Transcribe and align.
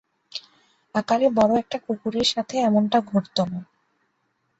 আকারে 0.95 1.27
বড় 1.29 1.51
একটা 1.57 1.77
কুকুরের 1.77 2.27
সাথে 2.27 2.55
এমনটা 2.59 2.97
ঘটতো 3.11 3.41
না। 3.45 3.59